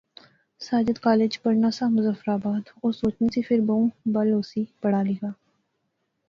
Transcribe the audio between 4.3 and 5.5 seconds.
ہوسی پڑھا لیغا